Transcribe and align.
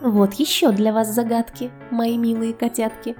Вот 0.00 0.32
еще 0.34 0.72
для 0.72 0.94
вас 0.94 1.08
загадки, 1.08 1.70
мои 1.90 2.16
милые 2.16 2.54
котятки. 2.54 3.16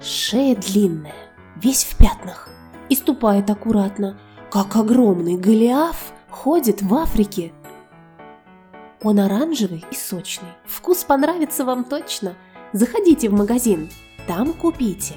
Шея 0.00 0.56
длинная, 0.56 1.14
весь 1.54 1.84
в 1.84 1.96
пятнах, 1.96 2.48
и 2.88 2.96
ступает 2.96 3.48
аккуратно, 3.50 4.18
как 4.50 4.74
огромный 4.74 5.36
Голиаф 5.36 6.12
ходит 6.28 6.82
в 6.82 6.92
Африке. 6.92 7.52
Он 9.00 9.20
оранжевый 9.20 9.84
и 9.92 9.94
сочный, 9.94 10.48
вкус 10.64 11.04
понравится 11.04 11.64
вам 11.64 11.84
точно. 11.84 12.34
Заходите 12.72 13.28
в 13.28 13.34
магазин, 13.34 13.88
там 14.26 14.54
купите. 14.54 15.14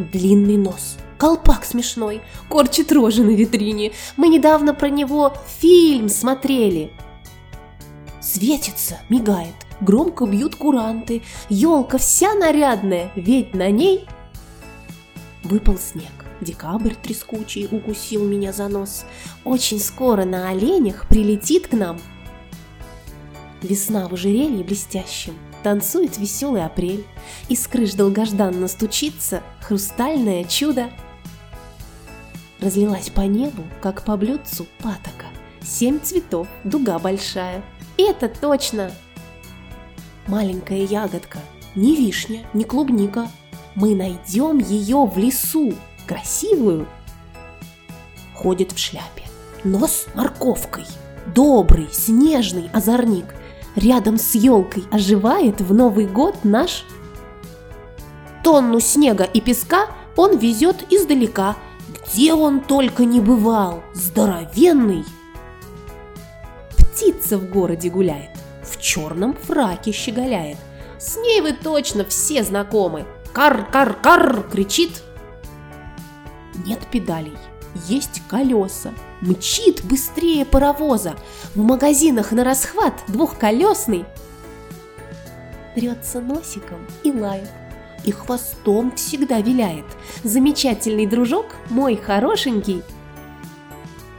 Длинный 0.00 0.56
нос, 0.56 0.96
колпак 1.16 1.64
смешной, 1.64 2.22
корчит 2.48 2.90
рожи 2.90 3.22
на 3.22 3.30
витрине. 3.30 3.92
Мы 4.16 4.26
недавно 4.28 4.74
про 4.74 4.88
него 4.88 5.32
фильм 5.60 6.08
смотрели. 6.08 6.92
Светится, 8.34 8.98
мигает, 9.10 9.54
громко 9.80 10.26
бьют 10.26 10.56
куранты, 10.56 11.22
елка 11.48 11.98
вся 11.98 12.34
нарядная, 12.34 13.12
ведь 13.14 13.54
на 13.54 13.70
ней 13.70 14.08
выпал 15.44 15.78
снег. 15.78 16.10
Декабрь 16.40 16.94
трескучий 17.00 17.68
укусил 17.70 18.24
меня 18.24 18.52
за 18.52 18.66
нос. 18.66 19.04
Очень 19.44 19.78
скоро 19.78 20.24
на 20.24 20.48
оленях 20.48 21.06
прилетит 21.06 21.68
к 21.68 21.74
нам. 21.74 22.00
Весна 23.62 24.08
в 24.08 24.14
ожерелье 24.14 24.64
блестящем, 24.64 25.34
танцует 25.62 26.18
веселый 26.18 26.64
апрель, 26.64 27.06
Из 27.48 27.64
крыш 27.68 27.92
долгожданно 27.92 28.66
стучится 28.66 29.44
хрустальное 29.60 30.42
чудо. 30.42 30.90
Разлилась 32.58 33.10
по 33.10 33.20
небу, 33.20 33.62
как 33.80 34.04
по 34.04 34.16
блюдцу 34.16 34.66
патока, 34.80 35.26
Семь 35.62 36.00
цветов, 36.00 36.48
дуга 36.64 36.98
большая. 36.98 37.62
Это 37.96 38.28
точно! 38.28 38.90
Маленькая 40.26 40.84
ягодка, 40.84 41.38
не 41.74 41.96
вишня, 41.96 42.46
не 42.54 42.64
клубника. 42.64 43.28
Мы 43.74 43.94
найдем 43.94 44.58
ее 44.58 45.04
в 45.04 45.18
лесу, 45.18 45.74
красивую. 46.06 46.86
Ходит 48.34 48.72
в 48.72 48.78
шляпе, 48.78 49.24
нос 49.64 50.06
морковкой, 50.14 50.86
добрый, 51.34 51.88
снежный 51.92 52.70
озорник. 52.72 53.34
Рядом 53.76 54.18
с 54.18 54.34
елкой 54.34 54.84
оживает 54.90 55.60
в 55.60 55.74
Новый 55.74 56.06
год 56.06 56.44
наш 56.44 56.84
Тонну 58.44 58.78
снега 58.78 59.24
и 59.24 59.40
песка 59.40 59.86
он 60.16 60.36
везет 60.36 60.84
издалека, 60.90 61.56
где 61.88 62.34
он 62.34 62.60
только 62.60 63.06
не 63.06 63.20
бывал, 63.20 63.82
здоровенный. 63.94 65.04
Птица 67.04 67.36
в 67.36 67.50
городе 67.50 67.90
гуляет, 67.90 68.30
в 68.62 68.80
черном 68.80 69.34
фраке 69.34 69.92
щеголяет. 69.92 70.56
С 70.98 71.18
ней 71.18 71.42
вы 71.42 71.52
точно 71.52 72.06
все 72.06 72.42
знакомы. 72.42 73.04
Кар-кар-кар 73.34 74.48
кричит. 74.50 75.02
Нет 76.64 76.78
педалей, 76.90 77.36
есть 77.88 78.22
колеса. 78.26 78.94
Мчит 79.20 79.84
быстрее 79.84 80.46
паровоза. 80.46 81.14
В 81.54 81.60
магазинах 81.60 82.32
на 82.32 82.42
расхват 82.42 82.94
двухколесный. 83.06 84.06
Трется 85.74 86.22
носиком 86.22 86.86
и 87.02 87.12
лает 87.12 87.50
и 88.04 88.12
хвостом 88.12 88.92
всегда 88.96 89.42
виляет. 89.42 89.84
Замечательный 90.22 91.06
дружок, 91.06 91.56
мой 91.68 91.96
хорошенький. 91.96 92.82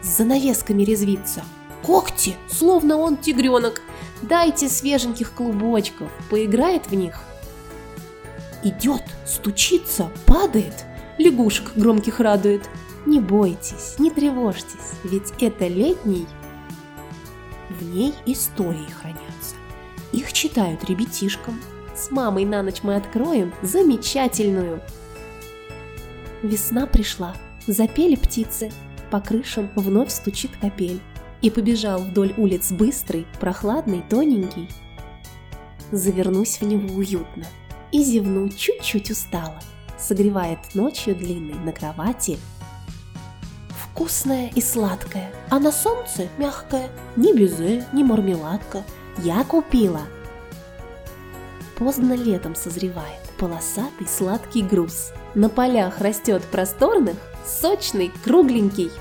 С 0.04 0.18
занавесками 0.18 0.84
резвится. 0.84 1.42
Когти, 1.86 2.36
словно 2.50 2.98
он 2.98 3.18
тигренок. 3.18 3.82
Дайте 4.24 4.70
свеженьких 4.70 5.34
клубочков, 5.34 6.10
поиграет 6.32 6.88
в 6.88 6.96
них. 6.96 7.20
Идет, 8.64 9.04
стучится, 9.26 10.10
падает, 10.26 10.86
лягушек 11.20 11.74
громких 11.76 12.20
радует. 12.20 12.68
Не 13.06 13.20
бойтесь, 13.20 14.00
не 14.00 14.10
тревожьтесь, 14.10 14.94
ведь 15.04 15.32
это 15.40 15.68
летний. 15.68 16.26
В 17.70 17.84
ней 17.84 18.16
истории 18.26 18.90
хранятся. 19.00 19.56
Их 20.12 20.34
читают 20.34 20.84
ребятишкам, 20.86 21.62
с 21.96 22.10
мамой 22.10 22.46
на 22.46 22.64
ночь 22.64 22.82
мы 22.82 22.96
откроем 22.96 23.54
замечательную. 23.62 24.82
Весна 26.42 26.88
пришла, 26.88 27.36
запели 27.68 28.16
птицы, 28.16 28.72
по 29.12 29.20
крышам 29.20 29.70
вновь 29.76 30.12
стучит 30.12 30.50
капель. 30.60 31.00
И 31.42 31.50
побежал 31.50 32.00
вдоль 32.00 32.34
улиц 32.38 32.72
быстрый, 32.72 33.28
прохладный, 33.40 34.04
тоненький. 34.10 34.70
Завернусь 35.92 36.60
в 36.60 36.66
него 36.66 36.96
уютно 36.96 37.46
и 37.92 38.04
зевну 38.04 38.50
чуть-чуть 38.50 39.12
устало. 39.12 39.60
Согревает 40.00 40.60
ночью 40.74 41.16
длинной 41.16 41.60
на 41.60 41.72
кровати. 41.72 42.38
Вкусная 43.70 44.50
и 44.54 44.62
сладкая, 44.62 45.32
а 45.50 45.60
на 45.60 45.72
солнце 45.72 46.28
мягкая, 46.38 46.90
ни 47.16 47.32
безе, 47.34 47.86
ни 47.94 48.04
мармеладка. 48.04 48.84
Я 49.24 49.44
купила– 49.44 50.02
поздно 51.78 52.14
летом 52.14 52.56
созревает 52.56 53.20
полосатый 53.38 54.08
сладкий 54.08 54.64
груз. 54.64 55.12
На 55.34 55.50
полях 55.50 56.00
растет 56.00 56.44
просторных, 56.44 57.18
сочный, 57.46 58.12
кругленький 58.24 58.92